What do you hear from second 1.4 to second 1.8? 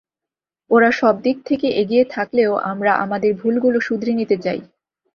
থেকে